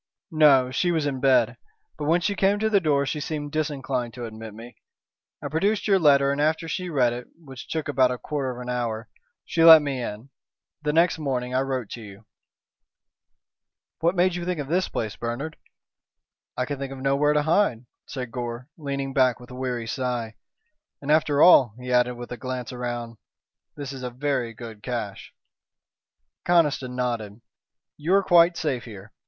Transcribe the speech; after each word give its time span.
"No. 0.31 0.71
She 0.71 0.91
was 0.91 1.05
in 1.05 1.19
bed. 1.19 1.57
But 1.95 2.05
when 2.05 2.21
she 2.21 2.33
came 2.33 2.57
to 2.57 2.71
the 2.71 2.79
door 2.79 3.05
she 3.05 3.19
seemed 3.19 3.51
disinclined 3.51 4.15
to 4.15 4.25
admit 4.25 4.55
me. 4.55 4.77
I 5.43 5.47
produced 5.47 5.87
your 5.87 5.99
letter, 5.99 6.31
and 6.31 6.41
after 6.41 6.67
she 6.67 6.89
read 6.89 7.13
it, 7.13 7.27
which 7.37 7.67
took 7.67 7.87
about 7.87 8.09
a 8.09 8.17
quarter 8.17 8.49
of 8.49 8.59
an 8.59 8.67
hour, 8.67 9.09
she 9.45 9.63
let 9.63 9.83
me 9.83 10.01
in. 10.01 10.31
Then 10.81 10.95
next 10.95 11.19
morning 11.19 11.53
I 11.53 11.59
wrote 11.61 11.89
to 11.91 12.01
you." 12.01 12.25
"What 13.99 14.15
made 14.15 14.33
you 14.33 14.43
think 14.43 14.59
of 14.59 14.69
this 14.69 14.89
place, 14.89 15.15
Bernard?" 15.15 15.55
"I 16.57 16.65
could 16.65 16.79
think 16.79 16.91
of 16.91 16.97
nowhere 16.97 17.33
to 17.33 17.43
hide," 17.43 17.85
said 18.07 18.31
Gore, 18.31 18.69
leaning 18.79 19.13
back 19.13 19.39
with 19.39 19.51
a 19.51 19.55
weary 19.55 19.85
sigh. 19.85 20.33
"And 20.99 21.11
after 21.11 21.43
all," 21.43 21.75
he 21.79 21.93
added, 21.93 22.15
with 22.15 22.31
a 22.31 22.37
glance 22.37 22.73
round, 22.73 23.17
"this 23.75 23.93
is 23.93 24.01
a 24.01 24.09
very 24.09 24.55
good 24.55 24.81
caché." 24.81 25.27
Conniston 26.43 26.95
nodded. 26.95 27.39
"You 27.97 28.15
are 28.15 28.23
quite 28.23 28.57
safe 28.57 28.85
here. 28.85 29.13